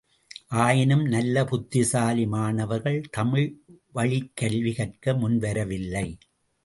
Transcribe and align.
ஆயினும் 0.61 1.03
நல்ல 1.05 1.43
புத்திசாலி 1.45 2.25
மாணவர்கள் 2.25 2.99
தமிழ் 3.11 3.47
வழிக்கல்வி 3.95 4.73
கற்க 4.75 5.13
முன்வரவில்லை. 5.13 6.07